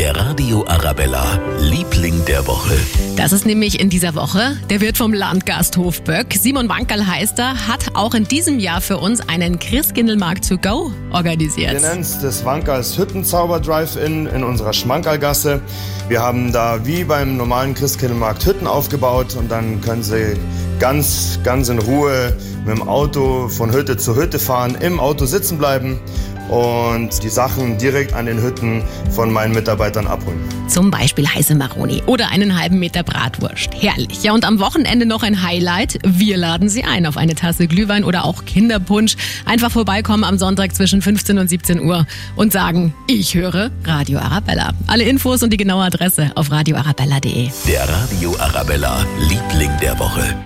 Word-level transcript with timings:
Der 0.00 0.16
Radio 0.16 0.64
Arabella, 0.66 1.38
Liebling 1.58 2.24
der 2.24 2.46
Woche. 2.46 2.72
Das 3.18 3.32
ist 3.32 3.44
nämlich 3.44 3.78
in 3.78 3.90
dieser 3.90 4.14
Woche 4.14 4.56
der 4.70 4.80
Wirt 4.80 4.96
vom 4.96 5.12
Landgasthof 5.12 6.00
Böck. 6.04 6.32
Simon 6.32 6.70
Wankerl 6.70 7.06
heißt 7.06 7.38
er, 7.38 7.68
hat 7.68 7.88
auch 7.92 8.14
in 8.14 8.24
diesem 8.24 8.60
Jahr 8.60 8.80
für 8.80 8.96
uns 8.96 9.20
einen 9.28 9.58
Christkindlmarkt 9.58 10.48
to 10.48 10.56
go 10.56 10.90
organisiert. 11.12 11.74
Wir 11.74 11.80
nennen 11.82 12.00
es 12.00 12.18
das 12.18 12.46
Wankers 12.46 12.96
Hüttenzauber 12.96 13.60
Drive-In 13.60 14.26
in 14.26 14.42
unserer 14.42 14.72
Schmankerlgasse. 14.72 15.60
Wir 16.08 16.22
haben 16.22 16.50
da 16.50 16.86
wie 16.86 17.04
beim 17.04 17.36
normalen 17.36 17.74
Christkindlmarkt 17.74 18.46
Hütten 18.46 18.66
aufgebaut 18.66 19.36
und 19.36 19.50
dann 19.50 19.82
können 19.82 20.02
Sie 20.02 20.34
ganz, 20.78 21.38
ganz 21.44 21.68
in 21.68 21.78
Ruhe 21.78 22.34
mit 22.64 22.76
dem 22.76 22.88
Auto 22.88 23.48
von 23.48 23.72
Hütte 23.72 23.96
zu 23.96 24.16
Hütte 24.16 24.38
fahren, 24.38 24.76
im 24.80 25.00
Auto 25.00 25.24
sitzen 25.24 25.58
bleiben 25.58 26.00
und 26.50 27.22
die 27.22 27.28
Sachen 27.28 27.78
direkt 27.78 28.12
an 28.12 28.26
den 28.26 28.42
Hütten 28.42 28.82
von 29.10 29.32
meinen 29.32 29.54
Mitarbeitern 29.54 30.06
abholen. 30.06 30.40
Zum 30.68 30.90
Beispiel 30.90 31.26
heiße 31.26 31.54
Maroni 31.54 32.02
oder 32.06 32.28
einen 32.30 32.58
halben 32.58 32.78
Meter 32.78 33.02
Bratwurst. 33.02 33.70
Herrlich. 33.74 34.22
Ja, 34.22 34.32
und 34.32 34.44
am 34.44 34.58
Wochenende 34.58 35.06
noch 35.06 35.22
ein 35.22 35.42
Highlight. 35.42 35.98
Wir 36.04 36.36
laden 36.36 36.68
Sie 36.68 36.84
ein 36.84 37.06
auf 37.06 37.16
eine 37.16 37.34
Tasse 37.34 37.66
Glühwein 37.66 38.04
oder 38.04 38.24
auch 38.24 38.44
Kinderpunsch. 38.44 39.16
Einfach 39.46 39.70
vorbeikommen 39.70 40.24
am 40.24 40.38
Sonntag 40.38 40.74
zwischen 40.74 41.02
15 41.02 41.38
und 41.38 41.48
17 41.48 41.80
Uhr 41.80 42.06
und 42.36 42.52
sagen, 42.52 42.94
ich 43.06 43.34
höre 43.34 43.70
Radio 43.84 44.18
Arabella. 44.18 44.72
Alle 44.86 45.04
Infos 45.04 45.42
und 45.42 45.52
die 45.52 45.56
genaue 45.56 45.84
Adresse 45.84 46.30
auf 46.34 46.50
radioarabella.de. 46.50 47.50
Der 47.66 47.88
Radio 47.88 48.36
Arabella, 48.38 49.04
Liebling 49.28 49.70
der 49.80 49.98
Woche. 49.98 50.36